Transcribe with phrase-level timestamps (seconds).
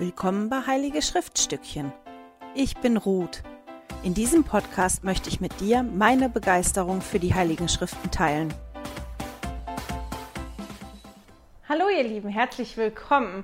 [0.00, 1.92] Willkommen bei Heilige Schriftstückchen.
[2.54, 3.42] Ich bin Ruth.
[4.04, 8.54] In diesem Podcast möchte ich mit dir meine Begeisterung für die Heiligen Schriften teilen.
[11.68, 13.42] Hallo ihr Lieben, herzlich willkommen.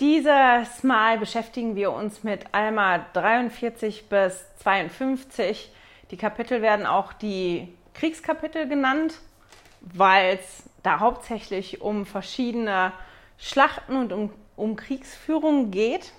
[0.00, 5.70] Dieses Mal beschäftigen wir uns mit Alma 43 bis 52.
[6.10, 9.20] Die Kapitel werden auch die Kriegskapitel genannt,
[9.82, 12.90] weil es da hauptsächlich um verschiedene
[13.38, 14.30] Schlachten und um
[14.60, 16.12] um Kriegsführung geht.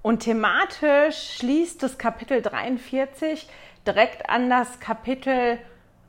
[0.00, 3.48] Und thematisch schließt das Kapitel 43
[3.86, 5.58] direkt an das Kapitel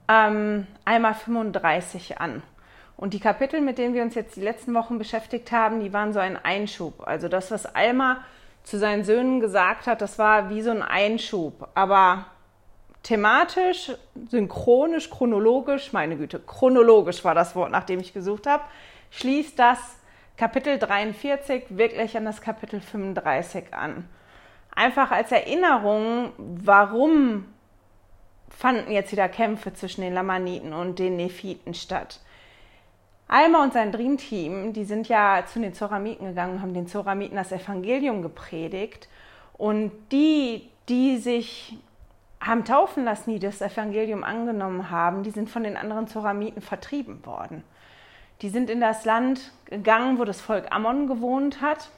[0.08, 2.42] ähm, einmal 35 an.
[2.96, 6.14] Und die Kapitel, mit denen wir uns jetzt die letzten Wochen beschäftigt haben, die waren
[6.14, 7.06] so ein Einschub.
[7.06, 8.24] Also das, was Alma
[8.64, 11.70] zu seinen Söhnen gesagt hat, das war wie so ein Einschub.
[11.76, 12.26] Aber
[13.02, 13.92] thematisch,
[14.30, 18.64] synchronisch, chronologisch, meine Güte, chronologisch war das Wort, nach dem ich gesucht habe,
[19.12, 19.80] schließt das
[20.36, 24.08] Kapitel 43 wirklich an das Kapitel 35 an.
[24.76, 27.46] Einfach als Erinnerung, warum
[28.50, 32.20] fanden jetzt wieder Kämpfe zwischen den Lamaniten und den Nephiten statt.
[33.28, 37.52] Alma und sein Dreamteam, die sind ja zu den Zoramiten gegangen, haben den Zoramiten das
[37.52, 39.08] Evangelium gepredigt.
[39.58, 41.78] Und die, die sich
[42.42, 47.26] haben taufen lassen, die das Evangelium angenommen haben, die sind von den anderen Zoramiten vertrieben
[47.26, 47.64] worden.
[48.42, 51.90] Die sind in das Land gegangen, wo das Volk Ammon gewohnt hat,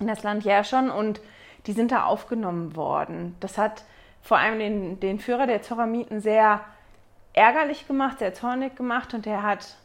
[0.00, 1.20] in das Land Jerschon, und
[1.66, 3.36] die sind da aufgenommen worden.
[3.40, 3.84] Das hat
[4.22, 6.60] vor allem den, den Führer der Zoramiten sehr
[7.32, 9.76] ärgerlich gemacht, sehr zornig gemacht und er hat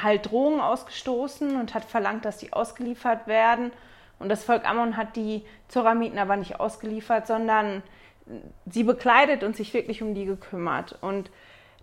[0.00, 3.72] halt Drohungen ausgestoßen und hat verlangt, dass die ausgeliefert werden.
[4.18, 7.82] Und das Volk Ammon hat die Zoramiten aber nicht ausgeliefert, sondern
[8.66, 10.96] sie bekleidet und sich wirklich um die gekümmert.
[11.00, 11.30] Und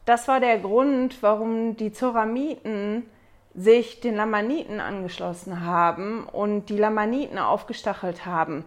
[0.10, 3.06] das war der Grund, warum die Zoramiten
[3.54, 8.66] sich den Lamaniten angeschlossen haben und die Lamaniten aufgestachelt haben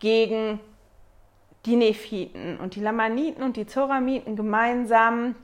[0.00, 0.58] gegen
[1.66, 5.36] die Nephiten und die Lamaniten und die Zoramiten gemeinsam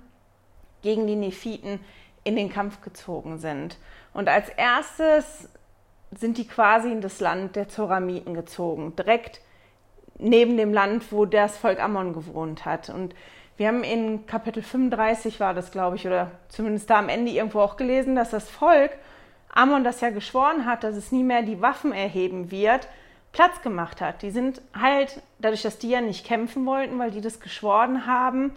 [0.82, 1.78] gegen die Nephiten
[2.24, 3.78] in den Kampf gezogen sind.
[4.12, 5.48] Und als erstes
[6.10, 9.40] sind die quasi in das Land der Zoramiten gezogen, direkt
[10.18, 12.90] neben dem Land, wo das Volk Ammon gewohnt hat.
[12.90, 13.14] Und
[13.56, 17.60] wir haben in Kapitel 35 war das, glaube ich, oder zumindest da am Ende irgendwo
[17.60, 18.92] auch gelesen, dass das Volk,
[19.52, 22.88] Ammon das ja geschworen hat, dass es nie mehr die Waffen erheben wird,
[23.32, 24.22] Platz gemacht hat.
[24.22, 28.52] Die sind halt, dadurch, dass die ja nicht kämpfen wollten, weil die das geschworen haben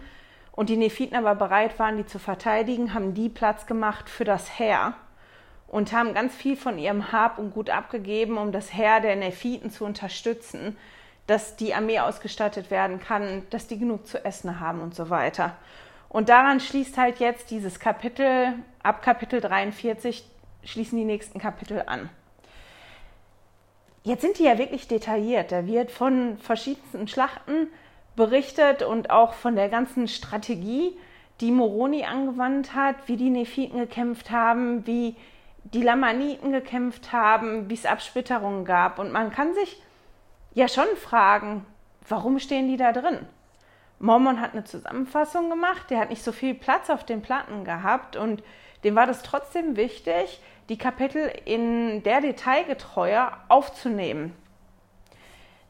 [0.52, 4.58] und die Nephiten aber bereit waren, die zu verteidigen, haben die Platz gemacht für das
[4.58, 4.94] Heer
[5.66, 9.70] und haben ganz viel von ihrem Hab und Gut abgegeben, um das Heer der Nephiten
[9.70, 10.76] zu unterstützen
[11.26, 15.56] dass die Armee ausgestattet werden kann, dass die genug zu essen haben und so weiter.
[16.08, 20.24] Und daran schließt halt jetzt dieses Kapitel, ab Kapitel 43
[20.64, 22.10] schließen die nächsten Kapitel an.
[24.04, 25.52] Jetzt sind die ja wirklich detailliert.
[25.52, 27.68] Da wird von verschiedensten Schlachten
[28.16, 30.96] berichtet und auch von der ganzen Strategie,
[31.40, 35.16] die Moroni angewandt hat, wie die Nephiten gekämpft haben, wie
[35.64, 38.98] die Lamaniten gekämpft haben, wie es Absplitterungen gab.
[38.98, 39.80] Und man kann sich
[40.54, 41.66] ja schon fragen,
[42.08, 43.26] warum stehen die da drin?
[43.98, 48.16] Mormon hat eine Zusammenfassung gemacht, der hat nicht so viel Platz auf den Platten gehabt
[48.16, 48.42] und
[48.84, 54.34] dem war das trotzdem wichtig, die Kapitel in der Detailgetreue aufzunehmen.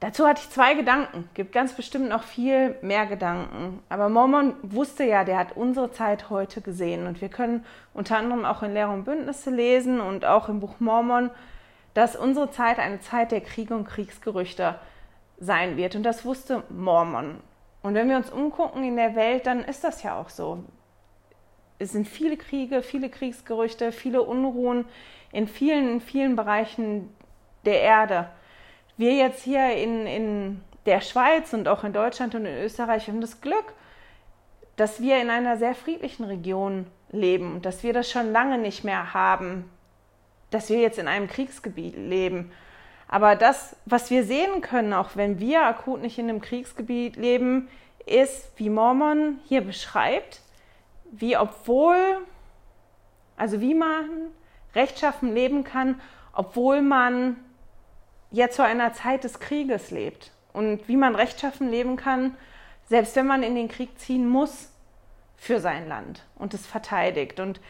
[0.01, 3.81] Dazu hatte ich zwei Gedanken, gibt ganz bestimmt noch viel mehr Gedanken.
[3.89, 7.65] Aber Mormon wusste ja, der hat unsere Zeit heute gesehen und wir können
[7.95, 11.31] unter anderem auch in Lehre und Bündnisse lesen und auch im Buch Mormon
[11.95, 14.77] dass unsere Zeit eine Zeit der Kriege und Kriegsgerüchte
[15.39, 15.95] sein wird.
[15.95, 17.41] Und das wusste Mormon.
[17.83, 20.65] Und wenn wir uns umgucken in der Welt, dann ist das ja auch so.
[21.79, 24.85] Es sind viele Kriege, viele Kriegsgerüchte, viele Unruhen
[25.33, 27.09] in vielen, in vielen Bereichen
[27.65, 28.29] der Erde.
[28.97, 33.21] Wir jetzt hier in, in der Schweiz und auch in Deutschland und in Österreich haben
[33.21, 33.73] das Glück,
[34.77, 38.85] dass wir in einer sehr friedlichen Region leben und dass wir das schon lange nicht
[38.85, 39.71] mehr haben,
[40.53, 42.53] dass wir jetzt in einem Kriegsgebiet leben.
[43.09, 47.69] Aber das, was wir sehen können, auch wenn wir akut nicht in einem Kriegsgebiet leben,
[48.07, 50.41] ist, wie Mormon hier beschreibt,
[51.11, 51.99] wie obwohl,
[53.37, 54.09] also wie man
[54.75, 56.01] rechtschaffen leben kann,
[56.33, 57.37] obwohl man
[58.31, 60.33] ja zu einer Zeit des Krieges lebt.
[60.53, 62.37] Und wie man rechtschaffen leben kann,
[62.89, 64.71] selbst wenn man in den Krieg ziehen muss
[65.37, 67.41] für sein Land und es verteidigt.
[67.41, 67.61] Und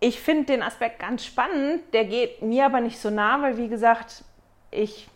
[0.00, 3.68] ich finde den Aspekt ganz spannend, der geht mir aber nicht so nah, weil wie
[3.68, 4.24] gesagt,
[4.70, 5.08] ich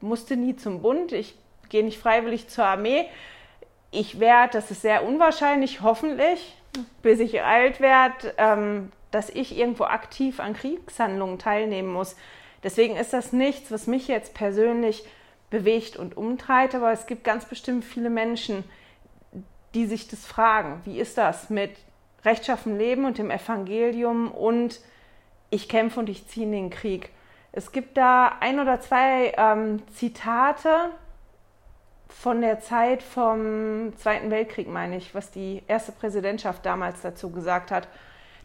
[0.00, 1.36] musste nie zum Bund, ich
[1.68, 3.06] gehe nicht freiwillig zur Armee.
[3.90, 6.56] Ich werde, das ist sehr unwahrscheinlich, hoffentlich,
[7.02, 12.16] bis ich alt werde, ähm, dass ich irgendwo aktiv an Kriegshandlungen teilnehmen muss.
[12.64, 15.04] Deswegen ist das nichts, was mich jetzt persönlich
[15.50, 18.64] bewegt und umtreibt, aber es gibt ganz bestimmt viele Menschen,
[19.74, 20.80] die sich das fragen.
[20.84, 21.72] Wie ist das mit
[22.24, 24.80] rechtschaffen Leben und dem Evangelium und
[25.50, 27.10] ich kämpfe und ich ziehe in den Krieg?
[27.52, 30.90] Es gibt da ein oder zwei ähm, Zitate
[32.08, 37.70] von der Zeit vom Zweiten Weltkrieg, meine ich, was die erste Präsidentschaft damals dazu gesagt
[37.70, 37.88] hat.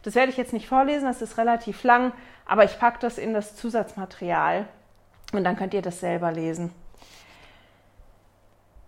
[0.02, 2.12] Das werde ich jetzt nicht vorlesen, das ist relativ lang,
[2.46, 4.66] aber ich packe das in das Zusatzmaterial
[5.32, 6.72] und dann könnt ihr das selber lesen.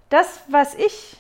[0.09, 1.17] Das, was ich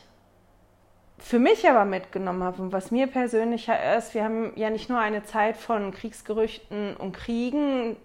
[1.20, 4.98] für mich aber mitgenommen habe und was mir persönlicher ist, wir haben ja nicht nur
[4.98, 7.96] eine Zeit von Kriegsgerüchten und Kriegen,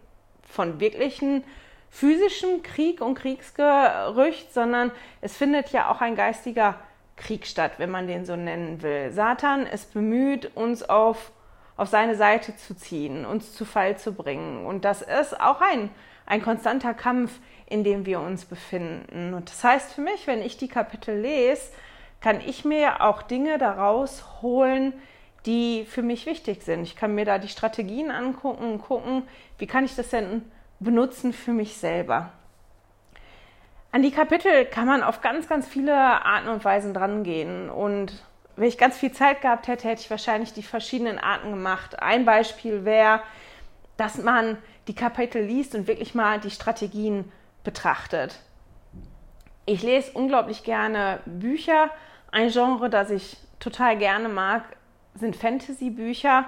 [0.43, 1.43] von wirklichen
[1.89, 4.91] physischen Krieg und Kriegsgerücht, sondern
[5.21, 6.75] es findet ja auch ein geistiger
[7.15, 9.11] Krieg statt, wenn man den so nennen will.
[9.11, 11.31] Satan ist bemüht, uns auf,
[11.77, 14.65] auf seine Seite zu ziehen, uns zu Fall zu bringen.
[14.65, 15.89] Und das ist auch ein,
[16.25, 19.33] ein konstanter Kampf, in dem wir uns befinden.
[19.33, 21.71] Und das heißt für mich, wenn ich die Kapitel lese,
[22.21, 24.93] kann ich mir auch Dinge daraus holen,
[25.45, 26.83] die für mich wichtig sind.
[26.83, 29.23] Ich kann mir da die Strategien angucken und gucken,
[29.57, 30.43] wie kann ich das denn
[30.79, 32.31] benutzen für mich selber.
[33.91, 37.69] An die Kapitel kann man auf ganz, ganz viele Arten und Weisen drangehen.
[37.69, 38.23] Und
[38.55, 42.01] wenn ich ganz viel Zeit gehabt hätte, hätte ich wahrscheinlich die verschiedenen Arten gemacht.
[42.01, 43.21] Ein Beispiel wäre,
[43.95, 44.57] dass man
[44.87, 47.31] die Kapitel liest und wirklich mal die Strategien
[47.63, 48.39] betrachtet.
[49.65, 51.89] Ich lese unglaublich gerne Bücher.
[52.31, 54.63] Ein Genre, das ich total gerne mag,
[55.15, 56.45] sind Fantasy-Bücher.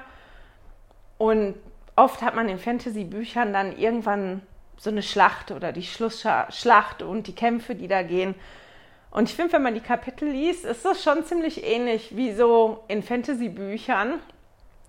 [1.17, 1.55] Und
[1.95, 4.41] oft hat man in Fantasy-Büchern dann irgendwann
[4.77, 8.35] so eine Schlacht oder die Schlussschlacht und die Kämpfe, die da gehen.
[9.09, 12.83] Und ich finde, wenn man die Kapitel liest, ist das schon ziemlich ähnlich wie so
[12.87, 14.19] in Fantasy-Büchern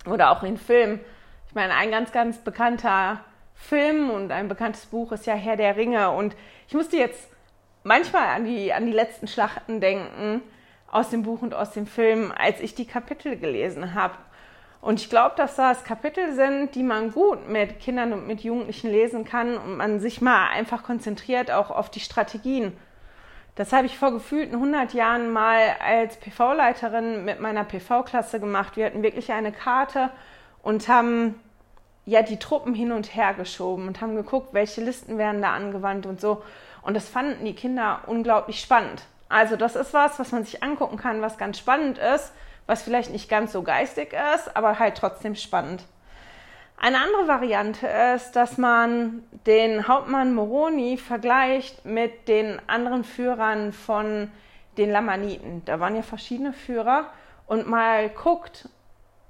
[0.05, 1.01] oder auch in Filmen.
[1.47, 3.25] Ich meine, ein ganz, ganz bekannter
[3.55, 6.11] Film und ein bekanntes Buch ist ja Herr der Ringe.
[6.11, 6.37] Und
[6.67, 7.31] ich musste jetzt
[7.89, 10.43] manchmal an die, an die letzten Schlachten denken
[10.91, 14.15] aus dem Buch und aus dem Film, als ich die Kapitel gelesen habe.
[14.81, 18.91] Und ich glaube, dass das Kapitel sind, die man gut mit Kindern und mit Jugendlichen
[18.91, 22.77] lesen kann und man sich mal einfach konzentriert auch auf die Strategien.
[23.57, 28.77] Das habe ich vor gefühlten 100 Jahren mal als PV-Leiterin mit meiner PV-Klasse gemacht.
[28.77, 30.11] Wir hatten wirklich eine Karte
[30.63, 31.41] und haben
[32.05, 36.07] ja die Truppen hin und her geschoben und haben geguckt, welche Listen werden da angewandt
[36.07, 36.43] und so.
[36.89, 39.03] Und das fanden die Kinder unglaublich spannend.
[39.29, 42.33] Also das ist was, was man sich angucken kann, was ganz spannend ist,
[42.67, 45.85] was vielleicht nicht ganz so geistig ist, aber halt trotzdem spannend.
[46.79, 54.33] Eine andere Variante ist, dass man den Hauptmann Moroni vergleicht mit den anderen Führern von
[54.79, 55.67] den Lamaniten.
[55.67, 57.13] Da waren ja verschiedene Führer
[57.47, 58.67] und mal guckt,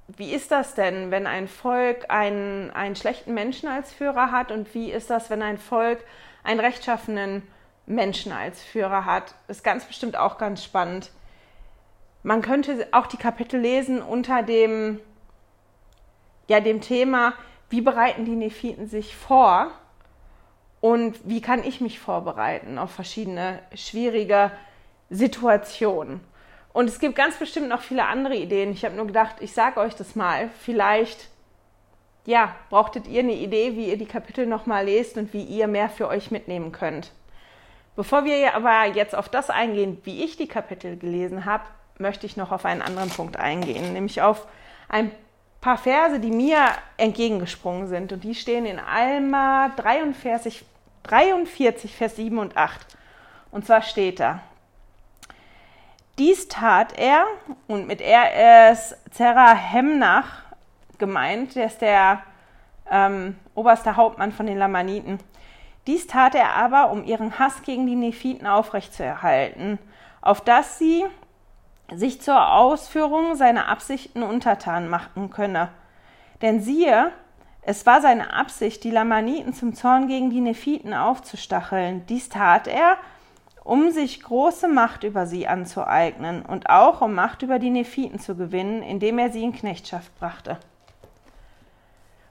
[0.07, 4.73] wie ist das denn, wenn ein Volk einen, einen schlechten Menschen als Führer hat und
[4.73, 5.99] wie ist das, wenn ein Volk
[6.49, 7.43] einen rechtschaffenen
[7.85, 9.35] Menschen als Führer hat?
[9.47, 11.11] Ist ganz bestimmt auch ganz spannend.
[12.23, 14.99] Man könnte auch die Kapitel lesen unter dem,
[16.47, 17.33] ja, dem Thema,
[17.69, 19.71] wie bereiten die Nephiten sich vor
[20.81, 24.51] und wie kann ich mich vorbereiten auf verschiedene schwierige
[25.11, 26.19] Situationen.
[26.73, 28.71] Und es gibt ganz bestimmt noch viele andere Ideen.
[28.71, 30.49] Ich habe nur gedacht, ich sage euch das mal.
[30.61, 31.29] Vielleicht,
[32.29, 35.89] ja, brauchtet ihr eine Idee, wie ihr die Kapitel nochmal lest und wie ihr mehr
[35.89, 37.11] für euch mitnehmen könnt.
[37.95, 41.63] Bevor wir aber jetzt auf das eingehen, wie ich die Kapitel gelesen habe,
[41.97, 44.45] möchte ich noch auf einen anderen Punkt eingehen, nämlich auf
[44.89, 45.11] ein
[45.59, 46.67] paar Verse, die mir
[46.97, 48.13] entgegengesprungen sind.
[48.13, 50.63] Und die stehen in Alma 43,
[51.01, 52.79] 43 Vers 7 und 8.
[53.49, 54.43] Und zwar steht da,
[56.19, 57.25] dies tat er,
[57.65, 60.48] und mit er ist Zerahemnach
[60.99, 62.21] gemeint, der ist der
[62.89, 65.19] ähm, oberste Hauptmann von den Lamaniten.
[65.87, 69.79] Dies tat er aber, um ihren Hass gegen die Nephiten aufrechtzuerhalten,
[70.21, 71.05] auf dass sie
[71.93, 75.69] sich zur Ausführung seiner Absichten untertan machen könne.
[76.41, 77.11] Denn siehe,
[77.61, 82.05] es war seine Absicht, die Lamaniten zum Zorn gegen die Nephiten aufzustacheln.
[82.07, 82.97] Dies tat er,
[83.63, 88.35] um sich große Macht über sie anzueignen und auch um Macht über die Nephiten zu
[88.35, 90.57] gewinnen, indem er sie in Knechtschaft brachte.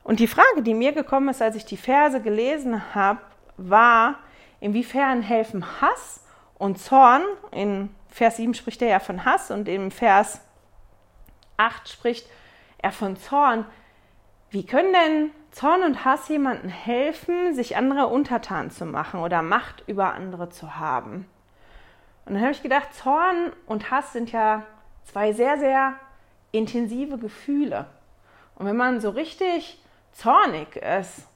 [0.09, 3.21] Und die Frage, die mir gekommen ist, als ich die Verse gelesen habe,
[3.59, 4.15] war,
[4.59, 6.25] inwiefern helfen Hass
[6.57, 10.41] und Zorn, in Vers 7 spricht er ja von Hass und im Vers
[11.59, 12.27] 8 spricht
[12.79, 13.67] er von Zorn,
[14.49, 19.85] wie können denn Zorn und Hass jemandem helfen, sich andere untertan zu machen oder Macht
[19.87, 21.29] über andere zu haben?
[22.25, 24.63] Und dann habe ich gedacht, Zorn und Hass sind ja
[25.05, 25.97] zwei sehr, sehr
[26.51, 27.85] intensive Gefühle.
[28.55, 29.79] Und wenn man so richtig
[30.19, 31.27] zornig ist,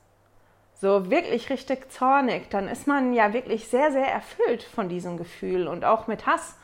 [0.74, 5.68] so wirklich richtig zornig, dann ist man ja wirklich sehr, sehr erfüllt von diesem Gefühl.
[5.68, 6.56] Und auch mit Hass,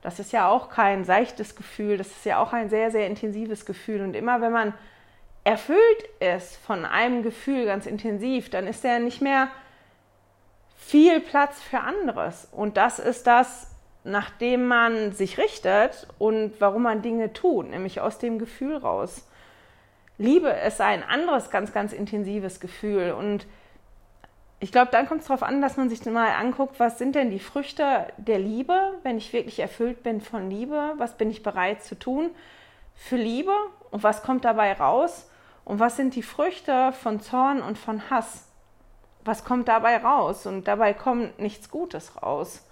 [0.00, 3.66] das ist ja auch kein seichtes Gefühl, das ist ja auch ein sehr, sehr intensives
[3.66, 4.02] Gefühl.
[4.02, 4.74] Und immer wenn man
[5.42, 9.48] erfüllt ist von einem Gefühl ganz intensiv, dann ist ja nicht mehr
[10.76, 12.46] viel Platz für anderes.
[12.52, 18.18] Und das ist das, nachdem man sich richtet und warum man Dinge tut, nämlich aus
[18.18, 19.26] dem Gefühl raus.
[20.18, 23.12] Liebe ist ein anderes ganz, ganz intensives Gefühl.
[23.12, 23.46] Und
[24.60, 27.30] ich glaube, dann kommt es darauf an, dass man sich mal anguckt, was sind denn
[27.30, 31.82] die Früchte der Liebe, wenn ich wirklich erfüllt bin von Liebe, was bin ich bereit
[31.82, 32.30] zu tun
[32.94, 33.52] für Liebe
[33.90, 35.28] und was kommt dabei raus
[35.64, 38.48] und was sind die Früchte von Zorn und von Hass.
[39.24, 40.46] Was kommt dabei raus?
[40.46, 42.66] Und dabei kommt nichts Gutes raus.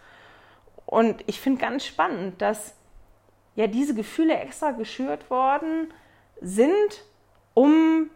[0.84, 2.74] Und ich finde ganz spannend, dass
[3.54, 5.92] ja diese Gefühle extra geschürt worden
[6.40, 7.04] sind,
[7.54, 8.10] um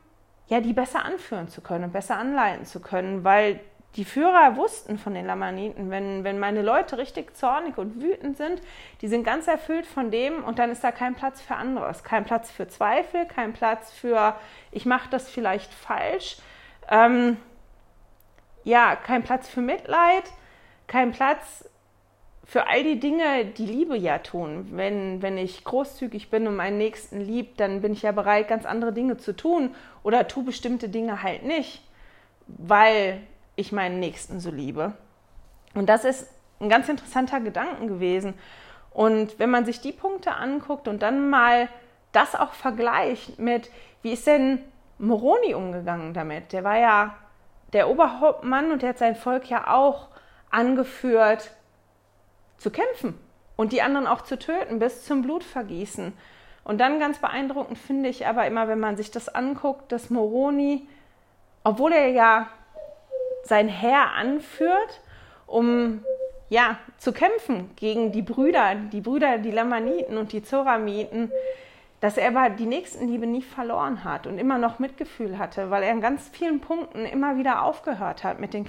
[0.49, 3.61] ja die besser anführen zu können, besser anleiten zu können, weil
[3.97, 8.61] die Führer wussten von den Lamaniten, wenn, wenn meine Leute richtig zornig und wütend sind,
[9.01, 12.25] die sind ganz erfüllt von dem und dann ist da kein Platz für anderes, kein
[12.25, 14.37] Platz für Zweifel, kein Platz für,
[14.71, 16.37] ich mache das vielleicht falsch,
[16.91, 17.39] ähm,
[18.65, 20.25] ja, kein Platz für Mitleid,
[20.87, 21.69] kein Platz
[22.47, 24.69] für all die Dinge, die Liebe ja tun.
[24.71, 28.65] Wenn, wenn ich großzügig bin und meinen Nächsten lieb, dann bin ich ja bereit, ganz
[28.65, 29.75] andere Dinge zu tun
[30.05, 31.83] oder tu bestimmte Dinge halt nicht,
[32.47, 33.21] weil
[33.57, 34.93] ich meinen Nächsten so liebe.
[35.75, 36.29] Und das ist
[36.61, 38.35] ein ganz interessanter Gedanken gewesen.
[38.93, 41.69] Und wenn man sich die Punkte anguckt und dann mal
[42.13, 43.71] das auch vergleicht mit,
[44.03, 44.61] wie ist denn
[44.99, 46.53] Moroni umgegangen damit?
[46.53, 47.15] Der war ja
[47.73, 50.09] der Oberhauptmann und der hat sein Volk ja auch
[50.51, 51.51] angeführt,
[52.59, 53.19] zu kämpfen
[53.57, 56.13] und die anderen auch zu töten bis zum Blutvergießen.
[56.65, 60.87] Und dann ganz beeindruckend finde ich aber immer, wenn man sich das anguckt, dass Moroni,
[61.65, 62.49] obwohl er ja
[63.45, 65.01] sein Heer anführt,
[65.47, 66.05] um
[66.49, 71.31] ja zu kämpfen gegen die Brüder, die Brüder, die Lamaniten und die Zoramiten,
[72.01, 75.93] dass er aber die Nächstenliebe nie verloren hat und immer noch Mitgefühl hatte, weil er
[75.93, 78.65] in ganz vielen Punkten immer wieder aufgehört hat mit den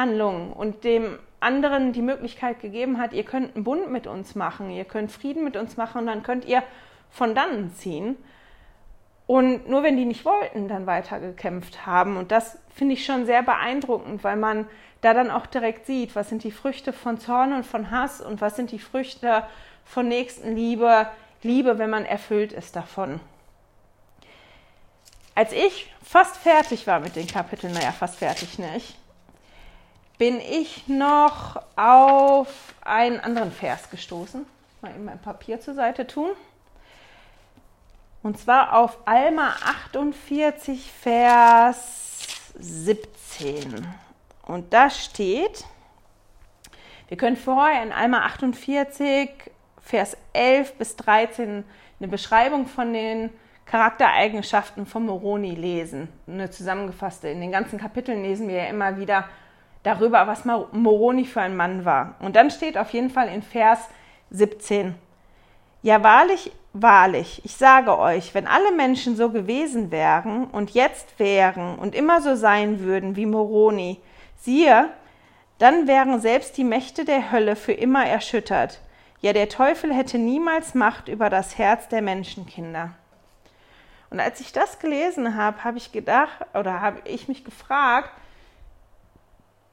[0.00, 4.70] Kampfhandlungen und dem anderen die Möglichkeit gegeben hat, ihr könnt einen Bund mit uns machen,
[4.70, 6.62] ihr könnt Frieden mit uns machen und dann könnt ihr
[7.10, 8.16] von dannen ziehen.
[9.26, 12.16] Und nur wenn die nicht wollten, dann weiter gekämpft haben.
[12.16, 14.66] Und das finde ich schon sehr beeindruckend, weil man
[15.02, 18.40] da dann auch direkt sieht, was sind die Früchte von Zorn und von Hass und
[18.40, 19.44] was sind die Früchte
[19.84, 21.08] von Nächstenliebe,
[21.42, 23.20] Liebe, wenn man erfüllt ist davon.
[25.34, 28.99] Als ich fast fertig war mit den Kapiteln, naja, fast fertig nicht,
[30.20, 34.44] bin ich noch auf einen anderen Vers gestoßen.
[34.82, 36.28] Mal eben mein Papier zur Seite tun.
[38.22, 43.86] Und zwar auf Alma 48, Vers 17.
[44.42, 45.64] Und da steht,
[47.08, 49.30] wir können vorher in Alma 48,
[49.80, 51.64] Vers 11 bis 13
[51.98, 53.30] eine Beschreibung von den
[53.64, 56.08] Charaktereigenschaften von Moroni lesen.
[56.26, 57.28] Eine zusammengefasste.
[57.28, 59.24] In den ganzen Kapiteln lesen wir ja immer wieder
[59.82, 62.14] darüber, was Moroni für ein Mann war.
[62.20, 63.88] Und dann steht auf jeden Fall in Vers
[64.30, 64.94] 17,
[65.82, 71.78] ja wahrlich, wahrlich, ich sage euch, wenn alle Menschen so gewesen wären und jetzt wären
[71.78, 73.98] und immer so sein würden wie Moroni,
[74.38, 74.90] siehe,
[75.58, 78.80] dann wären selbst die Mächte der Hölle für immer erschüttert.
[79.20, 82.92] Ja, der Teufel hätte niemals Macht über das Herz der Menschenkinder.
[84.08, 88.10] Und als ich das gelesen habe, habe ich gedacht oder habe ich mich gefragt,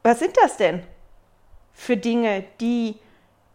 [0.08, 0.84] was sind das denn
[1.74, 2.96] für Dinge, die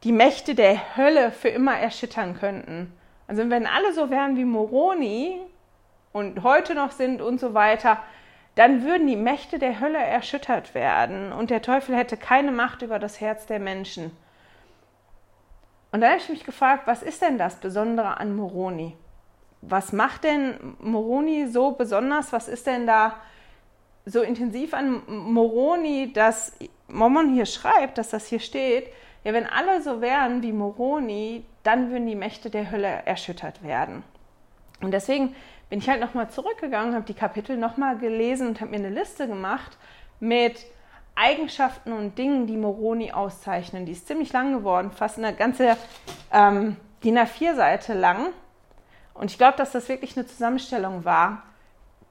[0.05, 2.93] die Mächte der Hölle für immer erschüttern könnten?
[3.27, 5.41] Also wenn alle so wären wie Moroni
[6.13, 8.03] und heute noch sind und so weiter,
[8.55, 12.99] dann würden die Mächte der Hölle erschüttert werden und der Teufel hätte keine Macht über
[12.99, 14.15] das Herz der Menschen.
[15.91, 18.95] Und da habe ich mich gefragt, was ist denn das Besondere an Moroni?
[19.63, 22.31] Was macht denn Moroni so besonders?
[22.31, 23.15] Was ist denn da
[24.05, 26.53] so intensiv an Moroni, dass
[26.89, 28.89] Momon hier schreibt, dass das hier steht,
[29.25, 34.03] ja, wenn alle so wären wie Moroni, dann würden die Mächte der Hölle erschüttert werden.
[34.81, 35.35] Und deswegen
[35.71, 39.29] bin ich halt nochmal zurückgegangen, habe die Kapitel nochmal gelesen und habe mir eine Liste
[39.29, 39.79] gemacht
[40.19, 40.67] mit
[41.15, 43.87] Eigenschaften und Dingen, die Moroni auszeichnen.
[43.87, 45.77] Die ist ziemlich lang geworden, fast eine ganze
[46.33, 48.29] ähm, DIN A4-Seite lang.
[49.15, 51.45] Und ich glaube, dass das wirklich eine Zusammenstellung war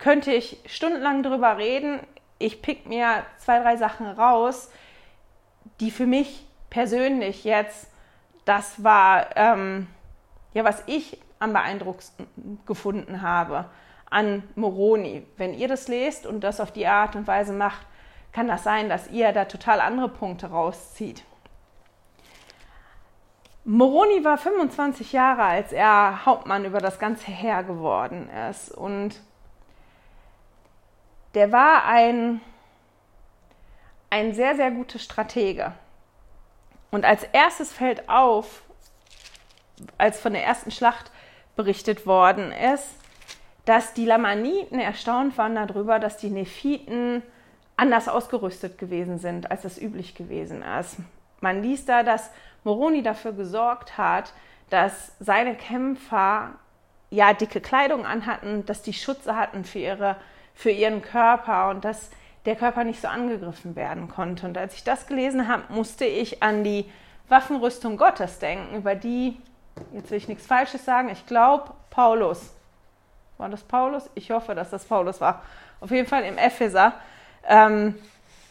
[0.01, 2.00] könnte ich stundenlang drüber reden.
[2.39, 4.72] Ich pick mir zwei, drei Sachen raus,
[5.79, 7.88] die für mich persönlich jetzt
[8.43, 9.88] das war, ähm,
[10.53, 12.27] ja, was ich am beeindruckendsten
[12.65, 13.65] gefunden habe
[14.10, 15.25] an Moroni.
[15.38, 17.86] Wenn ihr das lest und das auf die Art und Weise macht,
[18.31, 21.24] kann das sein, dass ihr da total andere Punkte rauszieht.
[23.63, 28.72] Moroni war 25 Jahre, als er Hauptmann über das ganze Heer geworden ist.
[28.72, 29.22] Und
[31.34, 32.42] der war ein,
[34.10, 35.74] ein sehr, sehr guter Stratege.
[36.92, 38.64] Und als erstes fällt auf,
[39.98, 41.12] als von der ersten Schlacht
[41.56, 42.96] berichtet worden ist,
[43.66, 47.22] dass die Lamaniten erstaunt waren darüber, dass die Nephiten
[47.78, 50.98] anders ausgerüstet gewesen sind, als das üblich gewesen ist.
[51.40, 52.32] Man liest da, dass
[52.64, 54.34] Moroni dafür gesorgt hat,
[54.70, 56.52] dass seine Kämpfer
[57.10, 60.16] ja dicke Kleidung anhatten, dass die Schutze hatten für, ihre,
[60.53, 62.10] für ihren Körper und dass
[62.46, 64.46] der Körper nicht so angegriffen werden konnte.
[64.46, 66.86] Und als ich das gelesen habe, musste ich an die
[67.29, 69.38] Waffenrüstung Gottes denken, über die,
[69.93, 72.53] jetzt will ich nichts Falsches sagen, ich glaube, Paulus.
[73.38, 74.10] War das Paulus?
[74.15, 75.41] Ich hoffe, dass das Paulus war.
[75.79, 76.93] Auf jeden Fall im Epheser.
[77.48, 77.96] Ähm,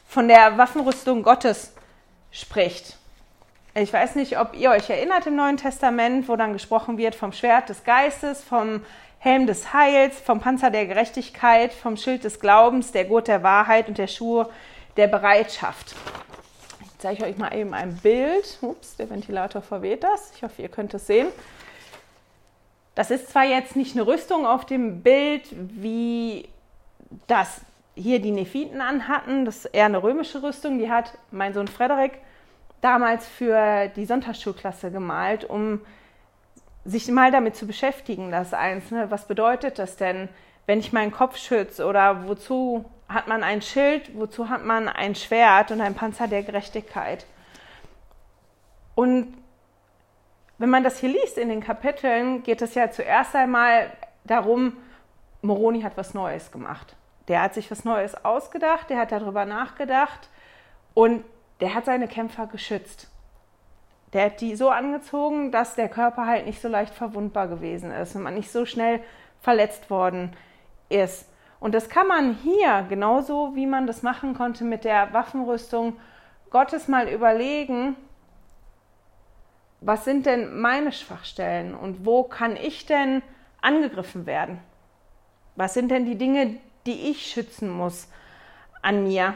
[0.06, 1.72] von der Waffenrüstung Gottes
[2.32, 2.96] spricht.
[3.74, 7.32] Ich weiß nicht, ob ihr euch erinnert im Neuen Testament, wo dann gesprochen wird vom
[7.32, 8.82] Schwert des Geistes, vom
[9.22, 13.86] Helm des Heils, vom Panzer der Gerechtigkeit, vom Schild des Glaubens, der Gurt der Wahrheit
[13.86, 14.48] und der Schuhe
[14.96, 15.94] der Bereitschaft.
[16.82, 18.58] Ich zeige euch mal eben ein Bild.
[18.62, 20.32] Ups, der Ventilator verweht das.
[20.34, 21.28] Ich hoffe, ihr könnt es sehen.
[22.94, 26.48] Das ist zwar jetzt nicht eine Rüstung auf dem Bild, wie
[27.26, 27.60] das
[27.94, 29.44] hier die Nephiten anhatten.
[29.44, 30.78] Das ist eher eine römische Rüstung.
[30.78, 32.12] Die hat mein Sohn Frederik
[32.80, 35.82] damals für die Sonntagsschulklasse gemalt, um
[36.84, 39.10] sich mal damit zu beschäftigen, das Einzelne.
[39.10, 40.28] Was bedeutet das denn,
[40.66, 41.86] wenn ich meinen Kopf schütze?
[41.86, 44.18] Oder wozu hat man ein Schild?
[44.18, 47.26] Wozu hat man ein Schwert und ein Panzer der Gerechtigkeit?
[48.94, 49.34] Und
[50.58, 53.90] wenn man das hier liest in den Kapiteln, geht es ja zuerst einmal
[54.24, 54.76] darum,
[55.42, 56.96] Moroni hat was Neues gemacht.
[57.28, 60.28] Der hat sich was Neues ausgedacht, der hat darüber nachgedacht
[60.94, 61.24] und
[61.60, 63.09] der hat seine Kämpfer geschützt.
[64.12, 68.16] Der hat die so angezogen, dass der Körper halt nicht so leicht verwundbar gewesen ist
[68.16, 69.00] und man nicht so schnell
[69.40, 70.32] verletzt worden
[70.88, 71.28] ist.
[71.60, 75.96] Und das kann man hier, genauso wie man das machen konnte mit der Waffenrüstung
[76.50, 77.94] Gottes, mal überlegen,
[79.80, 83.22] was sind denn meine Schwachstellen und wo kann ich denn
[83.62, 84.58] angegriffen werden?
[85.56, 88.08] Was sind denn die Dinge, die ich schützen muss
[88.82, 89.34] an mir?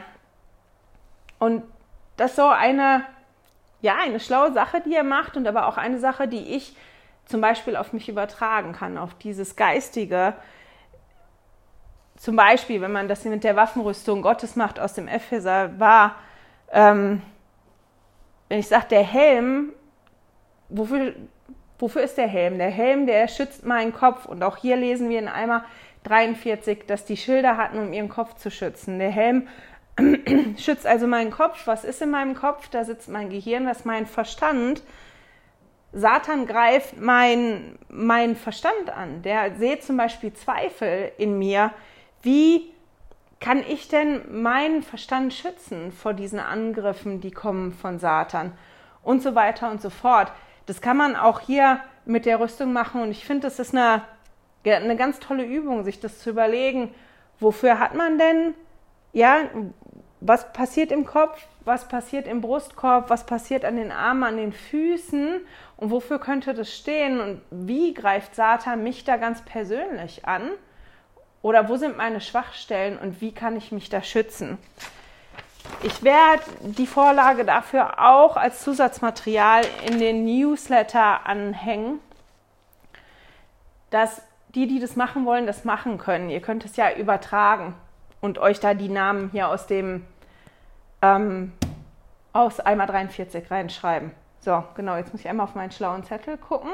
[1.39, 1.63] Und
[2.17, 3.05] das ist so eine,
[3.85, 6.75] ja, eine schlaue Sache, die er macht und aber auch eine Sache, die ich
[7.25, 10.33] zum Beispiel auf mich übertragen kann, auf dieses Geistige.
[12.17, 16.15] Zum Beispiel, wenn man das mit der Waffenrüstung Gottes macht aus dem Epheser, war,
[16.71, 17.21] ähm,
[18.49, 19.71] wenn ich sage, der Helm,
[20.69, 21.13] wofür,
[21.77, 22.57] wofür ist der Helm?
[22.57, 24.25] Der Helm, der schützt meinen Kopf.
[24.25, 25.63] Und auch hier lesen wir in Eimer
[26.05, 28.97] 43, dass die Schilder hatten, um ihren Kopf zu schützen.
[28.97, 29.47] Der Helm
[30.57, 31.67] schützt also meinen Kopf.
[31.67, 32.67] Was ist in meinem Kopf?
[32.69, 34.83] Da sitzt mein Gehirn, das ist mein Verstand.
[35.93, 39.21] Satan greift meinen mein Verstand an.
[39.21, 41.71] Der sieht zum Beispiel Zweifel in mir.
[42.21, 42.73] Wie
[43.39, 48.51] kann ich denn meinen Verstand schützen vor diesen Angriffen, die kommen von Satan?
[49.03, 50.31] Und so weiter und so fort.
[50.65, 53.01] Das kann man auch hier mit der Rüstung machen.
[53.01, 54.01] Und ich finde, das ist eine,
[54.65, 56.93] eine ganz tolle Übung, sich das zu überlegen.
[57.39, 58.53] Wofür hat man denn
[59.15, 59.43] ja,
[60.19, 64.51] was passiert im Kopf, was passiert im Brustkorb, was passiert an den Armen, an den
[64.51, 65.39] Füßen
[65.77, 70.51] und wofür könnte das stehen und wie greift Satan mich da ganz persönlich an?
[71.41, 74.57] Oder wo sind meine Schwachstellen und wie kann ich mich da schützen?
[75.81, 81.99] Ich werde die Vorlage dafür auch als Zusatzmaterial in den Newsletter anhängen,
[83.91, 86.29] dass die, die das machen wollen, das machen können.
[86.29, 87.75] Ihr könnt es ja übertragen
[88.25, 90.05] und euch da die Namen hier aus dem
[91.01, 91.53] ähm,
[92.33, 94.11] aus Eimer 43 reinschreiben.
[94.39, 96.71] So, genau, jetzt muss ich einmal auf meinen schlauen Zettel gucken.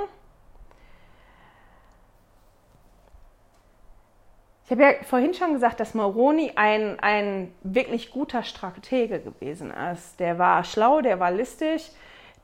[4.65, 10.19] Ich habe ja vorhin schon gesagt, dass Moroni ein, ein wirklich guter Stratege gewesen ist.
[10.21, 11.91] Der war schlau, der war listig,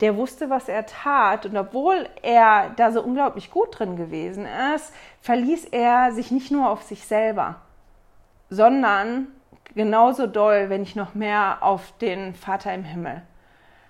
[0.01, 1.45] der wusste, was er tat.
[1.45, 6.69] Und obwohl er da so unglaublich gut drin gewesen ist, verließ er sich nicht nur
[6.69, 7.61] auf sich selber
[8.49, 9.27] sondern
[9.75, 13.21] genauso doll, wenn nicht noch mehr, auf den Vater im Himmel.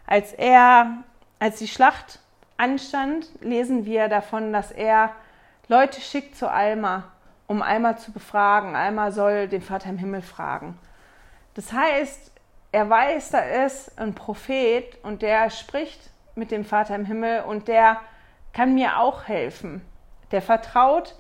[0.05, 1.03] Als er,
[1.39, 2.19] als die Schlacht
[2.57, 5.11] anstand, lesen wir davon, dass er
[5.67, 7.03] Leute schickt zu Alma,
[7.47, 8.75] um Alma zu befragen.
[8.75, 10.77] Alma soll den Vater im Himmel fragen.
[11.53, 12.31] Das heißt,
[12.71, 17.67] er weiß, da ist ein Prophet und der spricht mit dem Vater im Himmel und
[17.67, 17.99] der
[18.53, 19.81] kann mir auch helfen.
[20.31, 21.15] Der vertraut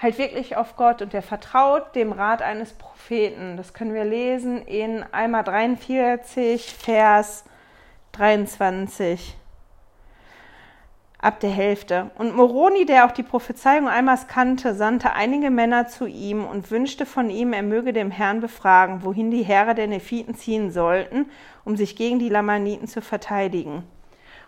[0.00, 3.56] halt wirklich auf Gott und er vertraut dem Rat eines Propheten.
[3.56, 7.44] Das können wir lesen in Eimer 43, Vers
[8.12, 9.36] 23
[11.18, 12.10] ab der Hälfte.
[12.16, 17.04] Und Moroni, der auch die Prophezeiung Eimers kannte, sandte einige Männer zu ihm und wünschte
[17.04, 21.26] von ihm, er möge dem Herrn befragen, wohin die Heere der Nephiten ziehen sollten,
[21.64, 23.84] um sich gegen die Lamaniten zu verteidigen.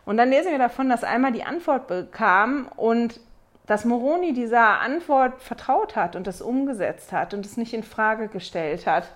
[0.06, 3.20] Und dann lesen wir davon, dass einmal die Antwort bekam und
[3.66, 8.28] dass Moroni dieser Antwort vertraut hat und das umgesetzt hat und es nicht in Frage
[8.28, 9.08] gestellt hat.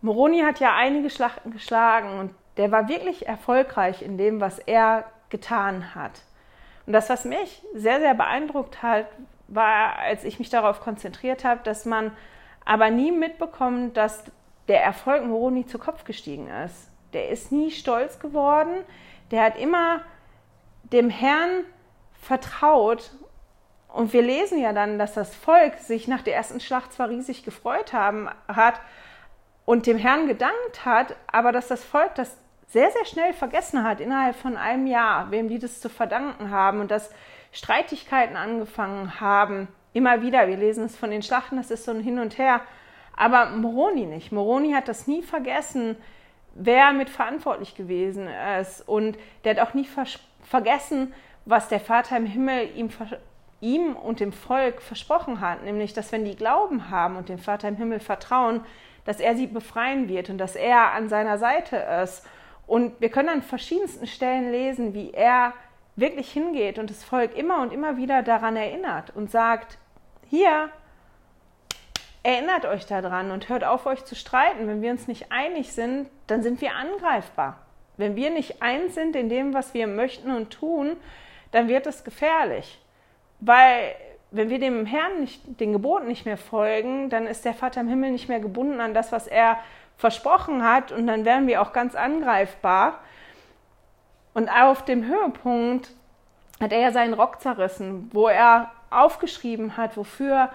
[0.00, 5.04] Moroni hat ja einige Schlachten geschlagen und der war wirklich erfolgreich in dem, was er
[5.30, 6.22] getan hat.
[6.86, 9.06] Und das, was mich sehr, sehr beeindruckt hat,
[9.48, 12.12] war, als ich mich darauf konzentriert habe, dass man
[12.64, 14.24] aber nie mitbekommt, dass
[14.68, 16.88] der Erfolg Moroni zu Kopf gestiegen ist.
[17.12, 18.84] Der ist nie stolz geworden.
[19.30, 20.02] Der hat immer
[20.84, 21.64] dem Herrn
[22.22, 23.10] vertraut.
[23.88, 27.44] Und wir lesen ja dann, dass das Volk sich nach der ersten Schlacht zwar riesig
[27.44, 28.80] gefreut haben, hat
[29.66, 34.00] und dem Herrn gedankt hat, aber dass das Volk das sehr, sehr schnell vergessen hat,
[34.00, 37.10] innerhalb von einem Jahr, wem die das zu verdanken haben und dass
[37.52, 39.68] Streitigkeiten angefangen haben.
[39.92, 42.62] Immer wieder, wir lesen es von den Schlachten, das ist so ein Hin und Her.
[43.14, 44.32] Aber Moroni nicht.
[44.32, 45.96] Moroni hat das nie vergessen,
[46.54, 48.26] wer mit verantwortlich gewesen
[48.58, 48.88] ist.
[48.88, 49.86] Und der hat auch nie
[50.42, 51.12] vergessen,
[51.44, 52.90] was der Vater im Himmel ihm,
[53.60, 57.68] ihm und dem Volk versprochen hat, nämlich, dass wenn die Glauben haben und dem Vater
[57.68, 58.64] im Himmel vertrauen,
[59.04, 62.24] dass er sie befreien wird und dass er an seiner Seite ist.
[62.66, 65.52] Und wir können an verschiedensten Stellen lesen, wie er
[65.96, 69.78] wirklich hingeht und das Volk immer und immer wieder daran erinnert und sagt,
[70.30, 70.70] hier,
[72.22, 74.68] erinnert euch daran und hört auf, euch zu streiten.
[74.68, 77.58] Wenn wir uns nicht einig sind, dann sind wir angreifbar.
[77.96, 80.96] Wenn wir nicht eins sind in dem, was wir möchten und tun,
[81.52, 82.80] dann wird es gefährlich.
[83.40, 83.94] Weil
[84.32, 87.88] wenn wir dem Herrn nicht, den Geboten nicht mehr folgen, dann ist der Vater im
[87.88, 89.58] Himmel nicht mehr gebunden an das, was er
[89.96, 92.98] versprochen hat und dann wären wir auch ganz angreifbar.
[94.34, 95.90] Und auf dem Höhepunkt
[96.60, 100.48] hat er ja seinen Rock zerrissen, wo er aufgeschrieben hat, wofür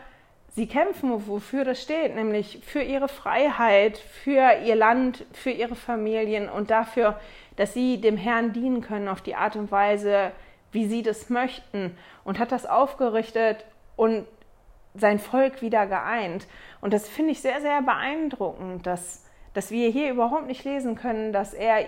[0.49, 6.49] sie kämpfen, wofür das steht, nämlich für ihre Freiheit, für ihr Land, für ihre Familien
[6.49, 7.19] und dafür,
[7.57, 10.31] dass sie dem Herrn dienen können auf die Art und Weise,
[10.77, 14.27] wie sie das möchten und hat das aufgerichtet und
[14.93, 16.45] sein Volk wieder geeint.
[16.81, 21.33] Und das finde ich sehr, sehr beeindruckend, dass, dass wir hier überhaupt nicht lesen können,
[21.33, 21.83] dass er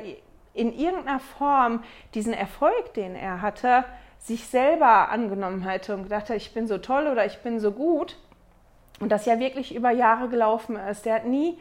[0.56, 1.84] in irgendeiner Form
[2.16, 3.86] diesen Erfolg, den er hatte,
[4.18, 7.72] sich selber angenommen hätte und gedacht hat, ich bin so toll oder ich bin so
[7.72, 8.18] gut.
[9.00, 11.06] Und das ja wirklich über Jahre gelaufen ist.
[11.06, 11.60] Der hat nie,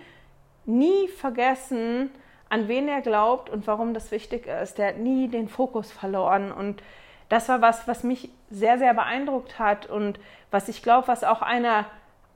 [0.65, 2.11] nie vergessen,
[2.49, 4.79] an wen er glaubt und warum das wichtig ist.
[4.79, 6.51] Der hat nie den Fokus verloren.
[6.51, 6.83] Und
[7.29, 10.19] das war was, was mich sehr, sehr beeindruckt hat und
[10.51, 11.85] was ich glaube, was auch eine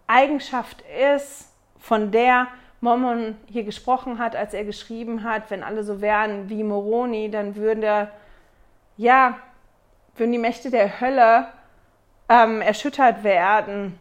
[0.07, 0.83] Eigenschaft
[1.14, 2.46] ist, von der
[2.81, 7.57] Mormon hier gesprochen hat, als er geschrieben hat, wenn alle so wären wie Moroni, dann
[7.57, 8.09] würde,
[8.96, 9.38] ja,
[10.16, 11.46] würden die Mächte der Hölle
[12.28, 13.98] ähm, erschüttert werden,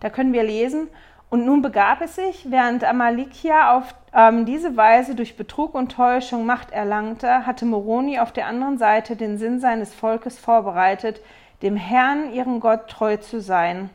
[0.00, 0.88] Da können wir lesen.
[1.30, 6.46] Und nun begab es sich, während Amalikia auf ähm, diese Weise durch Betrug und Täuschung
[6.46, 11.20] Macht erlangte, hatte Moroni auf der anderen Seite den Sinn seines Volkes vorbereitet,
[11.60, 13.90] dem Herrn, ihrem Gott, treu zu sein.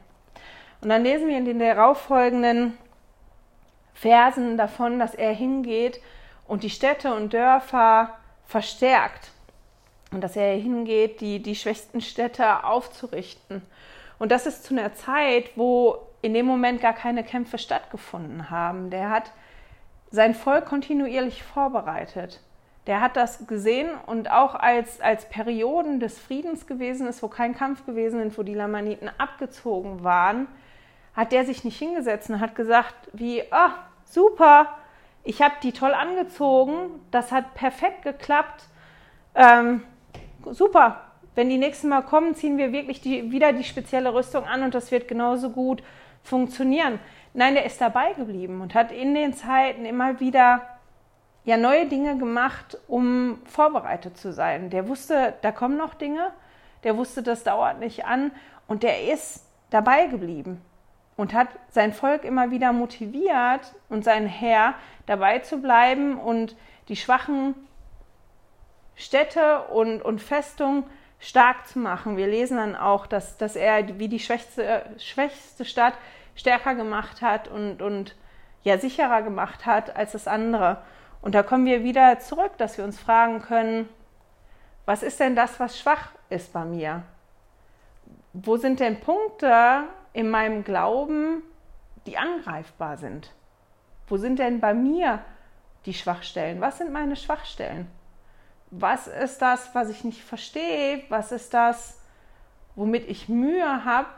[0.81, 2.77] Und dann lesen wir in den darauffolgenden
[3.95, 5.99] Versen davon, dass er hingeht
[6.47, 9.31] und die Städte und Dörfer verstärkt
[10.11, 13.61] und dass er hingeht, die, die schwächsten Städte aufzurichten.
[14.19, 18.89] Und das ist zu einer Zeit, wo in dem Moment gar keine Kämpfe stattgefunden haben.
[18.89, 19.31] Der hat
[20.11, 22.39] sein Volk kontinuierlich vorbereitet.
[22.85, 27.55] Der hat das gesehen und auch als, als Perioden des Friedens gewesen ist, wo kein
[27.55, 30.47] Kampf gewesen ist, wo die Lamaniten abgezogen waren,
[31.15, 34.67] hat der sich nicht hingesetzt und hat gesagt, wie, ah, oh, super,
[35.23, 38.65] ich habe die toll angezogen, das hat perfekt geklappt,
[39.35, 39.83] ähm,
[40.51, 41.01] super,
[41.35, 44.75] wenn die nächsten Mal kommen, ziehen wir wirklich die, wieder die spezielle Rüstung an und
[44.75, 45.81] das wird genauso gut
[46.21, 46.99] funktionieren.
[47.33, 50.61] Nein, der ist dabei geblieben und hat in den Zeiten immer wieder
[51.45, 54.69] ja neue Dinge gemacht, um vorbereitet zu sein.
[54.69, 56.31] Der wusste, da kommen noch Dinge,
[56.83, 58.31] der wusste, das dauert nicht an.
[58.67, 60.61] Und der ist dabei geblieben
[61.15, 66.55] und hat sein Volk immer wieder motiviert und sein Herr dabei zu bleiben und
[66.87, 67.55] die schwachen
[68.95, 70.83] Städte und, und Festungen
[71.19, 72.17] stark zu machen.
[72.17, 75.93] Wir lesen dann auch, dass, dass er wie die schwächste, schwächste Stadt
[76.35, 78.15] stärker gemacht hat und, und
[78.63, 80.81] ja sicherer gemacht hat als das andere.
[81.21, 83.87] Und da kommen wir wieder zurück, dass wir uns fragen können,
[84.85, 87.03] was ist denn das, was schwach ist bei mir?
[88.33, 91.41] Wo sind denn Punkte in meinem Glauben,
[92.05, 93.31] die angreifbar sind?
[94.07, 95.23] Wo sind denn bei mir
[95.85, 96.61] die Schwachstellen?
[96.61, 97.87] Was sind meine Schwachstellen?
[98.71, 101.03] Was ist das, was ich nicht verstehe?
[101.09, 101.99] Was ist das,
[102.75, 104.09] womit ich Mühe habe?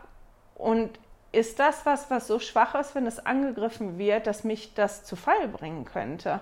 [0.56, 1.00] Und
[1.32, 5.16] ist das was, was so schwach ist, wenn es angegriffen wird, dass mich das zu
[5.16, 6.40] Fall bringen könnte?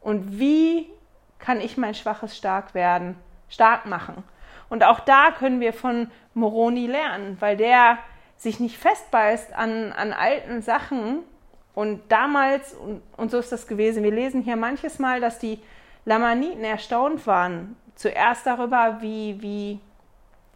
[0.00, 0.86] Und wie
[1.38, 3.16] kann ich mein schwaches stark werden,
[3.48, 4.22] stark machen?
[4.68, 7.98] Und auch da können wir von Moroni lernen, weil der
[8.38, 11.20] sich nicht festbeißt an, an alten Sachen.
[11.74, 15.60] Und damals, und, und so ist das gewesen, wir lesen hier manches Mal, dass die
[16.04, 19.80] Lamaniten erstaunt waren, zuerst darüber, wie, wie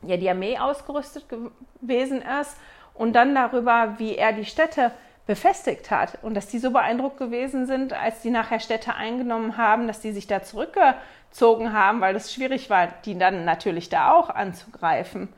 [0.08, 2.56] ja, die Armee ausgerüstet gewesen ist
[2.94, 4.92] und dann darüber, wie er die Städte
[5.26, 9.86] befestigt hat und dass die so beeindruckt gewesen sind, als die nachher Städte eingenommen haben,
[9.86, 14.30] dass die sich da zurückgezogen haben, weil es schwierig war, die dann natürlich da auch
[14.30, 15.28] anzugreifen.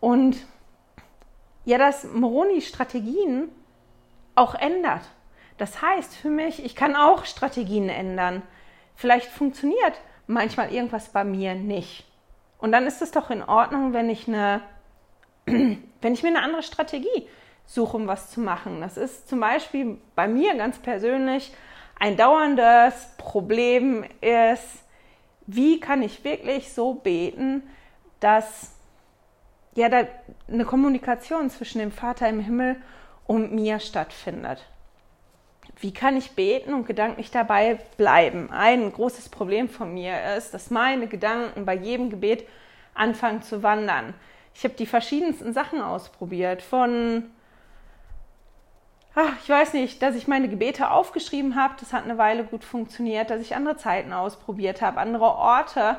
[0.00, 0.36] Und
[1.68, 3.50] ja, dass Moroni Strategien
[4.34, 5.02] auch ändert.
[5.58, 8.40] Das heißt für mich, ich kann auch Strategien ändern.
[8.94, 12.06] Vielleicht funktioniert manchmal irgendwas bei mir nicht.
[12.56, 14.62] Und dann ist es doch in Ordnung, wenn ich eine
[15.44, 17.28] wenn ich mir eine andere Strategie
[17.66, 18.80] suche, um was zu machen.
[18.80, 21.52] Das ist zum Beispiel bei mir ganz persönlich
[22.00, 24.84] ein dauerndes Problem ist,
[25.46, 27.62] wie kann ich wirklich so beten,
[28.20, 28.77] dass
[29.78, 30.02] ja da
[30.48, 32.76] eine Kommunikation zwischen dem Vater im Himmel
[33.26, 34.64] und mir stattfindet.
[35.80, 38.50] Wie kann ich beten und gedanklich dabei bleiben?
[38.50, 42.46] Ein großes Problem von mir ist, dass meine Gedanken bei jedem Gebet
[42.94, 44.14] anfangen zu wandern.
[44.54, 46.62] Ich habe die verschiedensten Sachen ausprobiert.
[46.62, 47.30] Von,
[49.14, 52.64] ach, ich weiß nicht, dass ich meine Gebete aufgeschrieben habe, das hat eine Weile gut
[52.64, 55.98] funktioniert, dass ich andere Zeiten ausprobiert habe, andere Orte.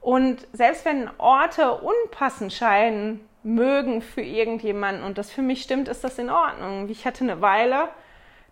[0.00, 6.04] Und selbst wenn Orte unpassend scheinen mögen für irgendjemanden und das für mich stimmt, ist
[6.04, 6.88] das in Ordnung.
[6.88, 7.88] Ich hatte eine Weile,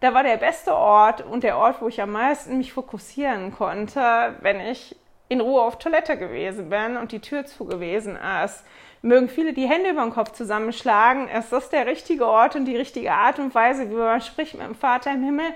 [0.00, 4.35] da war der beste Ort und der Ort, wo ich am meisten mich fokussieren konnte,
[4.40, 4.96] wenn ich
[5.28, 8.64] in Ruhe auf Toilette gewesen bin und die Tür zu gewesen ist
[9.04, 11.28] mögen viele die Hände über den Kopf zusammenschlagen.
[11.28, 14.66] Ist das der richtige Ort und die richtige Art und Weise, wie man spricht mit
[14.66, 15.46] dem Vater im Himmel?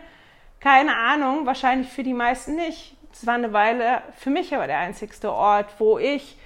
[0.61, 2.96] Keine Ahnung, wahrscheinlich für die meisten nicht.
[3.12, 6.38] Es war eine Weile für mich aber der einzigste Ort, wo ich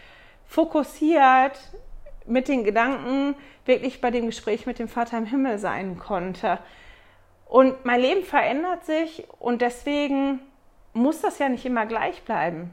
[0.47, 1.59] fokussiert
[2.27, 6.59] mit den Gedanken wirklich bei dem Gespräch mit dem Vater im Himmel sein konnte.
[7.47, 10.41] Und mein Leben verändert sich und deswegen
[10.95, 12.71] muss das ja nicht immer gleich bleiben.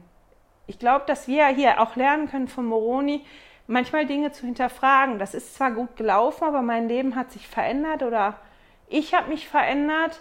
[0.66, 3.24] Ich glaube, dass wir hier auch lernen können von Moroni,
[3.66, 5.18] manchmal Dinge zu hinterfragen.
[5.18, 8.36] Das ist zwar gut gelaufen, aber mein Leben hat sich verändert oder
[8.88, 10.20] ich habe mich verändert.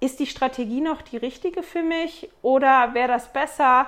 [0.00, 3.86] Ist die Strategie noch die richtige für mich oder wäre das besser?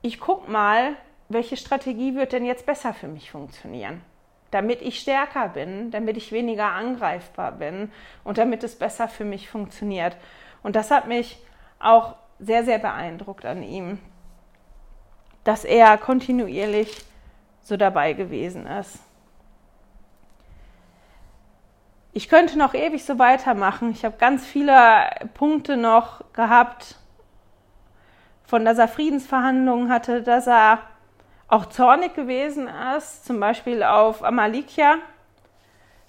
[0.00, 0.96] Ich gucke mal,
[1.28, 4.00] welche Strategie wird denn jetzt besser für mich funktionieren?
[4.50, 7.90] Damit ich stärker bin, damit ich weniger angreifbar bin
[8.24, 10.16] und damit es besser für mich funktioniert.
[10.62, 11.38] Und das hat mich
[11.78, 13.98] auch sehr, sehr beeindruckt an ihm,
[15.44, 17.04] dass er kontinuierlich
[17.62, 18.98] so dabei gewesen ist.
[22.14, 23.90] Ich könnte noch ewig so weitermachen.
[23.90, 26.96] Ich habe ganz viele Punkte noch gehabt,
[28.44, 30.80] von dass er Friedensverhandlungen hatte, dass er
[31.48, 34.96] auch zornig gewesen ist, zum Beispiel auf Amalikia,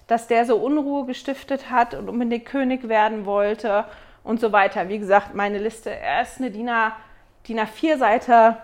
[0.06, 3.86] dass der so Unruhe gestiftet hat und unbedingt König werden wollte
[4.24, 4.90] und so weiter.
[4.90, 5.90] Wie gesagt, meine Liste
[6.20, 8.58] ist eine DIN A4 Seite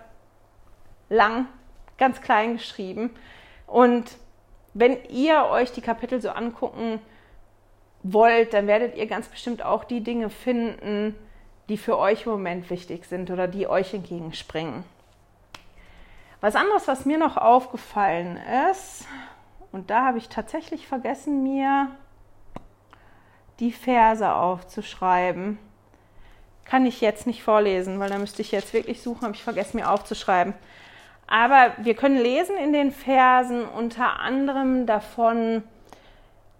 [1.08, 1.46] lang
[1.96, 3.14] ganz klein geschrieben.
[3.66, 4.18] Und
[4.74, 7.00] wenn ihr euch die Kapitel so angucken
[8.02, 11.14] wollt, dann werdet ihr ganz bestimmt auch die Dinge finden,
[11.68, 14.84] die für euch im Moment wichtig sind oder die euch entgegenspringen.
[16.40, 18.38] Was anderes, was mir noch aufgefallen
[18.70, 19.06] ist,
[19.72, 21.88] und da habe ich tatsächlich vergessen, mir
[23.60, 25.58] die Verse aufzuschreiben.
[26.64, 29.76] Kann ich jetzt nicht vorlesen, weil da müsste ich jetzt wirklich suchen, habe ich vergessen,
[29.76, 30.54] mir aufzuschreiben.
[31.26, 35.62] Aber wir können lesen in den Versen unter anderem davon,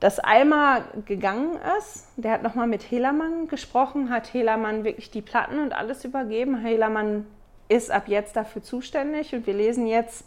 [0.01, 2.09] dass Alma gegangen ist.
[2.17, 6.57] Der hat nochmal mit Helamann gesprochen, hat Helamann wirklich die Platten und alles übergeben.
[6.57, 7.27] Helamann
[7.69, 10.25] ist ab jetzt dafür zuständig und wir lesen jetzt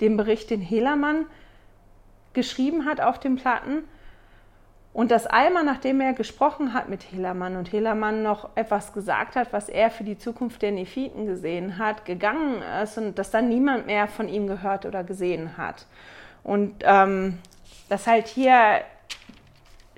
[0.00, 1.26] den Bericht, den Helamann
[2.34, 3.84] geschrieben hat auf den Platten.
[4.92, 9.52] Und dass Alma, nachdem er gesprochen hat mit Helamann und Helamann noch etwas gesagt hat,
[9.52, 13.86] was er für die Zukunft der Nephiten gesehen hat, gegangen ist und dass dann niemand
[13.86, 15.86] mehr von ihm gehört oder gesehen hat.
[16.42, 17.38] Und ähm,
[17.88, 18.82] dass halt hier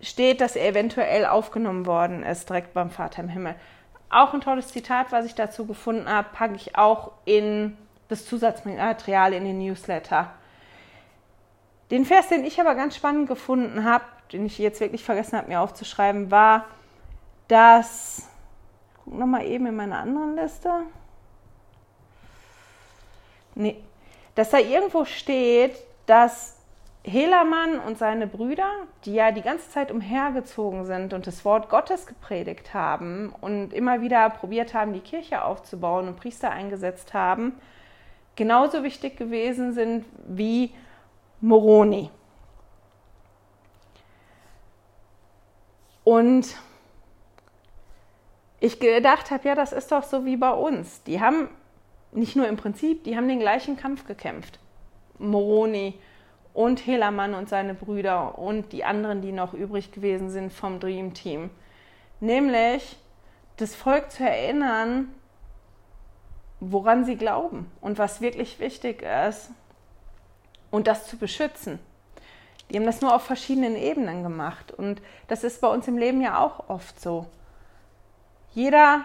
[0.02, 3.54] steht, dass er eventuell aufgenommen worden ist, direkt beim Vater im Himmel.
[4.10, 7.76] Auch ein tolles Zitat, was ich dazu gefunden habe, packe ich auch in
[8.08, 10.30] das Zusatzmaterial in den Newsletter.
[11.90, 15.48] Den Vers, den ich aber ganz spannend gefunden habe, den ich jetzt wirklich vergessen habe,
[15.48, 16.66] mir aufzuschreiben, war,
[17.48, 18.28] dass,
[18.88, 20.70] ich gucke nochmal eben in meiner anderen Liste,
[23.54, 23.82] nee,
[24.34, 26.56] dass da irgendwo steht, dass
[27.04, 28.70] Helamann und seine Brüder,
[29.04, 34.00] die ja die ganze Zeit umhergezogen sind und das Wort Gottes gepredigt haben und immer
[34.00, 37.54] wieder probiert haben, die Kirche aufzubauen und Priester eingesetzt haben,
[38.36, 40.72] genauso wichtig gewesen sind wie
[41.40, 42.10] Moroni.
[46.04, 46.56] Und
[48.60, 51.02] ich gedacht habe, ja, das ist doch so wie bei uns.
[51.02, 51.48] Die haben
[52.12, 54.60] nicht nur im Prinzip, die haben den gleichen Kampf gekämpft.
[55.18, 55.98] Moroni
[56.54, 61.14] und Helamann und seine Brüder und die anderen, die noch übrig gewesen sind vom Dream
[61.14, 61.50] Team.
[62.20, 62.96] Nämlich
[63.56, 65.08] das Volk zu erinnern,
[66.60, 69.50] woran sie glauben und was wirklich wichtig ist
[70.70, 71.78] und das zu beschützen.
[72.70, 74.72] Die haben das nur auf verschiedenen Ebenen gemacht.
[74.72, 77.26] Und das ist bei uns im Leben ja auch oft so.
[78.54, 79.04] Jeder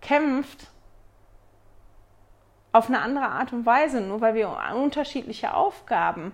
[0.00, 0.66] kämpft
[2.72, 6.32] auf eine andere Art und Weise, nur weil wir unterschiedliche Aufgaben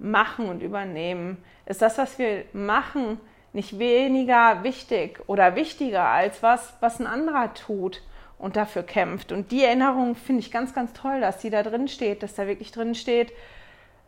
[0.00, 1.38] machen und übernehmen.
[1.66, 3.20] Ist das, was wir machen,
[3.52, 8.02] nicht weniger wichtig oder wichtiger als was, was ein anderer tut
[8.38, 9.32] und dafür kämpft?
[9.32, 12.46] Und die Erinnerung finde ich ganz, ganz toll, dass die da drin steht, dass da
[12.46, 13.32] wirklich drin steht,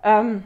[0.02, 0.44] ähm,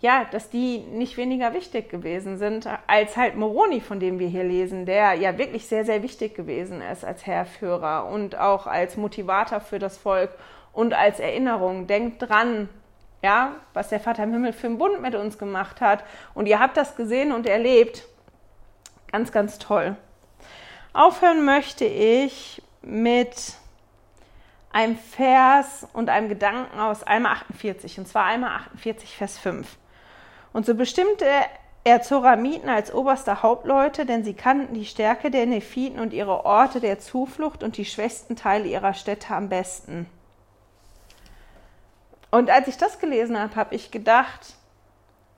[0.00, 4.44] ja, dass die nicht weniger wichtig gewesen sind als halt Moroni, von dem wir hier
[4.44, 9.60] lesen, der ja wirklich sehr, sehr wichtig gewesen ist als Herrführer und auch als Motivator
[9.60, 10.30] für das Volk
[10.72, 11.86] und als Erinnerung.
[11.86, 12.70] Denkt dran,
[13.22, 16.04] ja, was der Vater im Himmel für einen Bund mit uns gemacht hat.
[16.34, 18.04] Und ihr habt das gesehen und erlebt.
[19.12, 19.96] Ganz, ganz toll.
[20.92, 23.54] Aufhören möchte ich mit
[24.72, 29.76] einem Vers und einem Gedanken aus Alma 48, und zwar Alma 48, Vers 5.
[30.52, 31.26] Und so bestimmte
[31.82, 36.80] er Zoramiten als oberste Hauptleute, denn sie kannten die Stärke der Nephiten und ihre Orte
[36.80, 40.06] der Zuflucht und die schwächsten Teile ihrer Städte am besten.
[42.30, 44.54] Und als ich das gelesen habe, habe ich gedacht,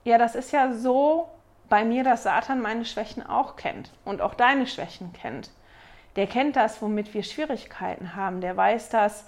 [0.03, 1.29] ja, das ist ja so
[1.69, 5.49] bei mir, dass Satan meine Schwächen auch kennt und auch deine Schwächen kennt.
[6.15, 8.41] Der kennt das, womit wir Schwierigkeiten haben.
[8.41, 9.25] Der weiß das,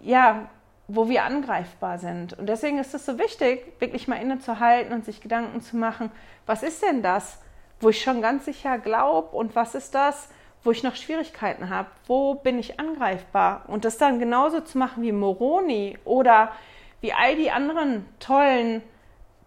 [0.00, 0.48] ja,
[0.88, 2.32] wo wir angreifbar sind.
[2.32, 6.10] Und deswegen ist es so wichtig, wirklich mal innezuhalten und sich Gedanken zu machen,
[6.46, 7.38] was ist denn das,
[7.78, 10.28] wo ich schon ganz sicher glaube und was ist das,
[10.62, 13.64] wo ich noch Schwierigkeiten habe, wo bin ich angreifbar?
[13.66, 16.52] Und das dann genauso zu machen wie Moroni oder
[17.00, 18.82] wie all die anderen tollen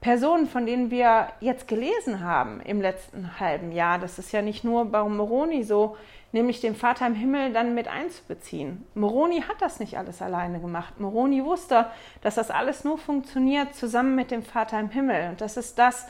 [0.01, 3.99] Personen, von denen wir jetzt gelesen haben im letzten halben Jahr.
[3.99, 5.95] Das ist ja nicht nur bei Moroni so,
[6.33, 8.85] nämlich den Vater im Himmel dann mit einzubeziehen.
[8.95, 10.99] Moroni hat das nicht alles alleine gemacht.
[10.99, 11.85] Moroni wusste,
[12.21, 15.29] dass das alles nur funktioniert zusammen mit dem Vater im Himmel.
[15.29, 16.07] Und das ist das,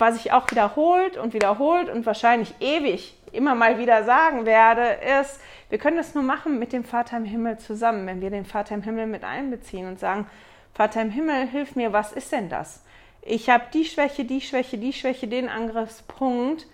[0.00, 5.40] was ich auch wiederholt und wiederholt und wahrscheinlich ewig immer mal wieder sagen werde, ist,
[5.68, 8.74] wir können das nur machen mit dem Vater im Himmel zusammen, wenn wir den Vater
[8.74, 10.26] im Himmel mit einbeziehen und sagen,
[10.74, 12.82] Vater im Himmel, hilf mir, was ist denn das?
[13.22, 16.66] Ich habe die Schwäche, die Schwäche, die Schwäche, den Angriffspunkt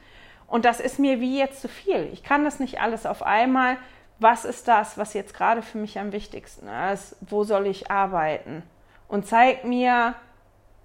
[0.46, 2.08] und das ist mir wie jetzt zu viel.
[2.12, 3.76] Ich kann das nicht alles auf einmal.
[4.18, 7.16] Was ist das, was jetzt gerade für mich am wichtigsten ist?
[7.20, 8.62] Wo soll ich arbeiten?
[9.08, 10.14] Und zeig mir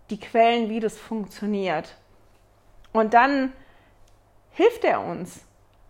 [0.09, 1.95] die Quellen, wie das funktioniert.
[2.94, 3.54] Und dann
[4.52, 5.42] hilft er uns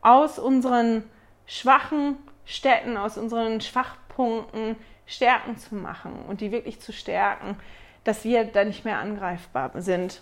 [0.02, 1.04] aus unseren
[1.45, 4.76] schwachen Städten, aus unseren Schwachpunkten
[5.06, 7.58] Stärken zu machen und die wirklich zu stärken,
[8.04, 10.22] dass wir da nicht mehr angreifbar sind.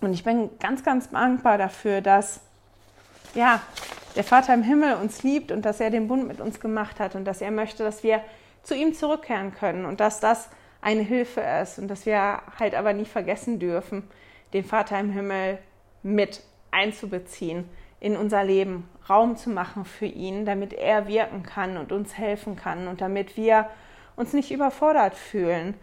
[0.00, 2.40] Und ich bin ganz, ganz dankbar dafür, dass
[3.34, 3.60] ja,
[4.14, 7.16] der Vater im Himmel uns liebt und dass er den Bund mit uns gemacht hat
[7.16, 8.22] und dass er möchte, dass wir
[8.62, 10.48] zu ihm zurückkehren können und dass das
[10.80, 14.08] eine Hilfe ist und dass wir halt aber nie vergessen dürfen,
[14.52, 15.58] den Vater im Himmel
[16.04, 21.90] mit einzubeziehen in unser Leben, Raum zu machen für ihn, damit er wirken kann und
[21.90, 23.68] uns helfen kann und damit wir
[24.14, 25.74] uns nicht überfordert fühlen.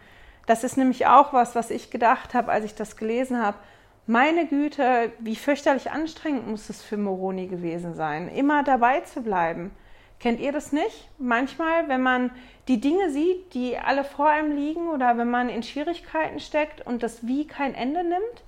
[0.46, 3.58] Das ist nämlich auch was, was ich gedacht habe, als ich das gelesen habe.
[4.06, 9.70] Meine Güte, wie fürchterlich anstrengend muss es für Moroni gewesen sein, immer dabei zu bleiben.
[10.18, 11.08] Kennt ihr das nicht?
[11.18, 12.30] Manchmal, wenn man
[12.68, 17.02] die Dinge sieht, die alle vor einem liegen oder wenn man in Schwierigkeiten steckt und
[17.02, 18.44] das Wie kein Ende nimmt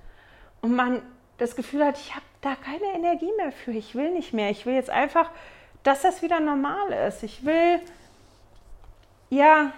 [0.61, 1.01] und man
[1.37, 4.65] das Gefühl hat, ich habe da keine Energie mehr für, ich will nicht mehr, ich
[4.65, 5.29] will jetzt einfach,
[5.83, 7.23] dass das wieder normal ist.
[7.23, 7.79] Ich will,
[9.29, 9.71] ja,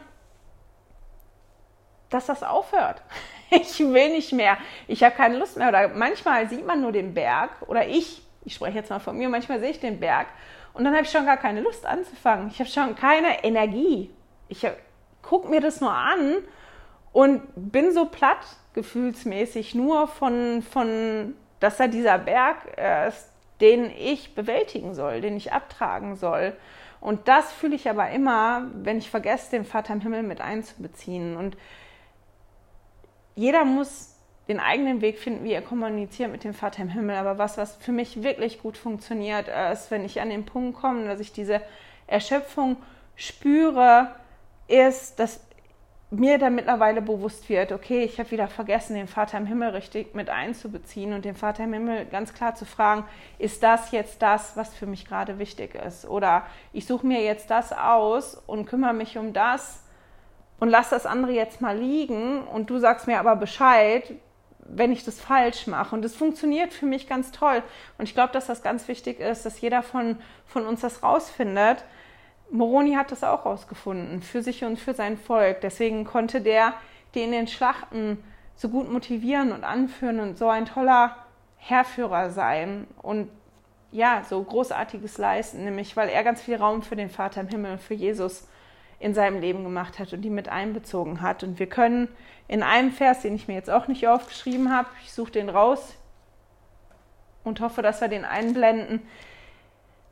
[2.10, 3.02] dass das aufhört.
[3.50, 4.58] Ich will nicht mehr,
[4.90, 5.70] ich habe keine Lust mehr.
[5.70, 9.30] Oder manchmal sieht man nur den Berg oder ich, ich spreche jetzt mal von mir,
[9.30, 10.28] manchmal sehe ich den Berg
[10.74, 12.50] und dann habe ich schon gar keine Lust anzufangen.
[12.50, 14.14] Ich habe schon keine Energie.
[14.50, 14.68] Ich
[15.22, 16.40] gucke mir das nur an
[17.14, 22.58] und bin so platt gefühlsmäßig nur von, von dass da dieser Berg
[23.08, 23.32] ist,
[23.62, 26.54] den ich bewältigen soll, den ich abtragen soll.
[27.00, 31.38] Und das fühle ich aber immer, wenn ich vergesse, den Vater im Himmel mit einzubeziehen.
[31.38, 31.58] Und
[33.36, 34.16] jeder muss
[34.48, 37.16] den eigenen Weg finden, wie er kommuniziert mit dem Vater im Himmel.
[37.16, 41.06] Aber was, was für mich wirklich gut funktioniert, ist, wenn ich an den Punkt komme,
[41.06, 41.62] dass ich diese
[42.08, 42.78] Erschöpfung
[43.16, 44.16] spüre,
[44.68, 45.47] ist, dass
[46.10, 50.16] mir da mittlerweile bewusst wird, okay, ich habe wieder vergessen, den Vater im Himmel richtig
[50.16, 53.04] mit einzubeziehen und den Vater im Himmel ganz klar zu fragen,
[53.40, 56.06] ist das jetzt das, was für mich gerade wichtig ist?
[56.06, 59.84] Oder ich suche mir jetzt das aus und kümmere mich um das
[60.60, 64.16] und lass das andere jetzt mal liegen und du sagst mir aber Bescheid,
[64.60, 65.96] wenn ich das falsch mache.
[65.96, 67.64] Und das funktioniert für mich ganz toll.
[67.98, 71.84] Und ich glaube, dass das ganz wichtig ist, dass jeder von, von uns das rausfindet.
[72.50, 75.62] Moroni hat das auch rausgefunden, für sich und für sein Volk.
[75.62, 76.74] Deswegen konnte der
[77.14, 78.24] die in den Schlachten
[78.56, 81.16] so gut motivieren und anführen und so ein toller
[81.58, 83.30] Herrführer sein und
[83.92, 87.78] ja, so großartiges leisten, nämlich weil er ganz viel Raum für den Vater im Himmel,
[87.78, 88.48] für Jesus
[89.00, 91.44] in seinem Leben gemacht hat und die mit einbezogen hat.
[91.44, 92.10] Und wir können
[92.48, 95.96] in einem Vers, den ich mir jetzt auch nicht aufgeschrieben habe, ich suche den raus
[97.44, 99.02] und hoffe, dass wir den einblenden,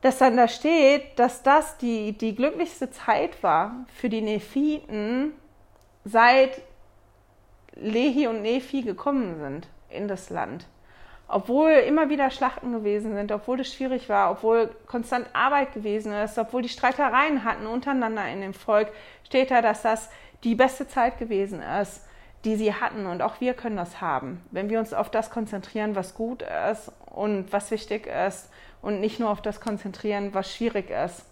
[0.05, 5.33] dass dann da steht, dass das die, die glücklichste Zeit war für die Nephiten,
[6.03, 6.61] seit
[7.73, 10.67] Lehi und Nephi gekommen sind in das Land
[11.27, 16.37] obwohl immer wieder Schlachten gewesen sind, obwohl es schwierig war, obwohl konstant Arbeit gewesen ist,
[16.37, 18.89] obwohl die Streitereien hatten untereinander in dem Volk,
[19.23, 20.11] steht da, dass das
[20.43, 22.05] die beste Zeit gewesen ist,
[22.43, 23.07] die sie hatten.
[23.07, 26.91] Und auch wir können das haben, wenn wir uns auf das konzentrieren, was gut ist
[27.07, 28.51] und was wichtig ist
[28.85, 31.25] und nicht nur auf das konzentrieren, was schwierig ist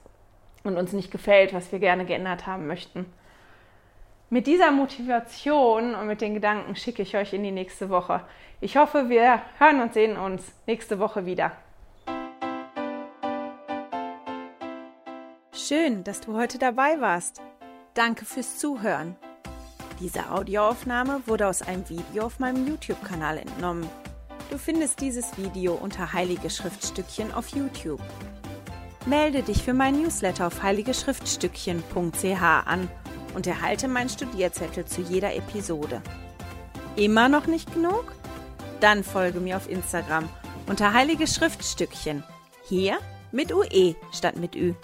[0.64, 3.06] und uns nicht gefällt, was wir gerne geändert haben möchten.
[4.32, 8.22] Mit dieser Motivation und mit den Gedanken schicke ich euch in die nächste Woche.
[8.60, 11.51] Ich hoffe, wir hören und sehen uns nächste Woche wieder.
[15.54, 17.39] Schön, dass du heute dabei warst.
[17.93, 19.16] Danke fürs Zuhören.
[19.99, 23.88] Diese Audioaufnahme wurde aus einem Video auf meinem YouTube-Kanal entnommen.
[24.54, 27.99] Du findest dieses Video unter Heilige Schriftstückchen auf YouTube.
[29.08, 32.88] Melde dich für mein Newsletter auf heiligeschriftstückchen.ch an
[33.34, 36.04] und erhalte meinen Studierzettel zu jeder Episode.
[36.95, 38.14] Immer noch nicht genug?
[38.80, 40.30] Dann folge mir auf Instagram
[40.68, 42.24] unter Heilige Schriftstückchen.
[42.64, 42.99] Hier
[43.32, 44.76] mit UE statt mit Ü.